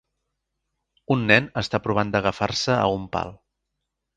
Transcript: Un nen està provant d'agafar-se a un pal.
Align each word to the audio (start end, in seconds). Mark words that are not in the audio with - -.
Un 1.17 1.27
nen 1.31 1.49
està 1.63 1.81
provant 1.89 2.15
d'agafar-se 2.15 2.79
a 2.79 2.89
un 2.99 3.07
pal. 3.19 3.35